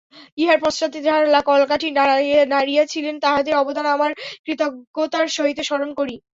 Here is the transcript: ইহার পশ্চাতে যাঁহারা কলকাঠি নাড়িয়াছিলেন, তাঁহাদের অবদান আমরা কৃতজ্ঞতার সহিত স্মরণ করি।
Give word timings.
ইহার 0.37 0.59
পশ্চাতে 0.61 0.97
যাঁহারা 1.01 1.41
কলকাঠি 1.49 1.87
নাড়িয়াছিলেন, 2.51 3.15
তাঁহাদের 3.23 3.53
অবদান 3.57 3.85
আমরা 3.87 4.09
কৃতজ্ঞতার 4.45 5.25
সহিত 5.37 5.59
স্মরণ 5.67 5.89
করি। 5.99 6.15